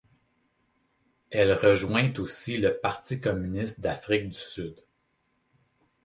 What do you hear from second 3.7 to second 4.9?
d'Afrique du Sud.